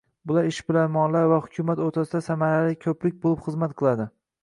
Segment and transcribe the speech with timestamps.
[0.29, 4.15] Bu ishbilarmonlar va hukumat o'rtasida samarali ko'prik bo'lib xizmat qiladi